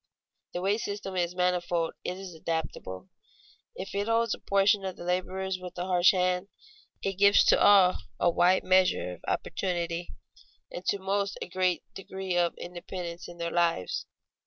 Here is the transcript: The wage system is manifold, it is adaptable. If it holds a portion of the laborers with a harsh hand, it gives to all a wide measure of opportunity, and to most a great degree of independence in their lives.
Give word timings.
The 0.53 0.61
wage 0.63 0.81
system 0.81 1.15
is 1.15 1.35
manifold, 1.35 1.93
it 2.03 2.17
is 2.17 2.33
adaptable. 2.33 3.09
If 3.75 3.93
it 3.93 4.07
holds 4.07 4.33
a 4.33 4.39
portion 4.39 4.83
of 4.83 4.95
the 4.95 5.03
laborers 5.03 5.59
with 5.59 5.77
a 5.77 5.85
harsh 5.85 6.13
hand, 6.13 6.47
it 7.03 7.19
gives 7.19 7.43
to 7.49 7.61
all 7.61 7.97
a 8.19 8.31
wide 8.31 8.63
measure 8.63 9.13
of 9.13 9.21
opportunity, 9.27 10.09
and 10.71 10.83
to 10.87 10.97
most 10.97 11.37
a 11.39 11.47
great 11.47 11.83
degree 11.93 12.35
of 12.35 12.57
independence 12.57 13.27
in 13.29 13.37
their 13.37 13.51
lives. 13.51 14.07